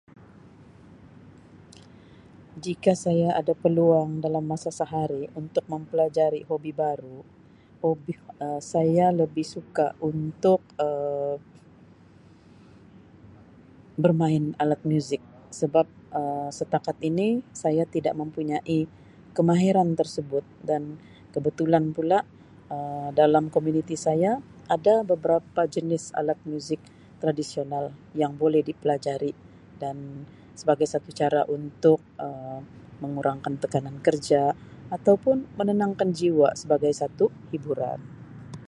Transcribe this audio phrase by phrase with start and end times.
[2.65, 7.17] Jika saya ada peluang dalam masa sehari untuk berpeluang mempelajari hobi baru
[7.83, 8.13] hobi
[8.71, 11.35] saya lebih suka untuk Um
[14.03, 15.21] bermain alat muzik
[15.61, 15.85] sebab
[16.19, 17.27] Um setakat ini
[17.63, 18.79] saya tidak mempunyai
[19.37, 20.81] kemahiran tersebut dan
[21.33, 22.19] kebetulan pula
[22.75, 24.31] Um dalam komuniti saya
[24.75, 26.81] ada beberapa jenis alat muzik
[27.21, 27.85] tradisional
[28.21, 28.31] yang
[28.69, 29.33] dipelajari
[29.81, 29.97] dan
[30.59, 32.61] sebagai satu cara untuk Um
[33.03, 34.43] mengurangkan tekanan kerja
[34.97, 38.01] ataupun menenangkan jiwa sebagai satu hiburan.